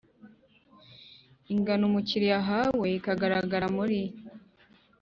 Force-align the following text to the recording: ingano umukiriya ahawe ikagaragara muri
ingano 1.53 1.83
umukiriya 1.89 2.37
ahawe 2.41 2.87
ikagaragara 2.97 3.67
muri 3.75 3.99